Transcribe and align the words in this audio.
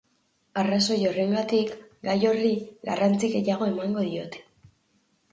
Arrazoi 0.59 0.95
horregatik, 1.09 1.73
gai 2.07 2.15
horri 2.29 2.53
garrantzia 2.87 3.29
gehiago 3.35 3.67
emango 3.73 4.07
diote. 4.07 4.41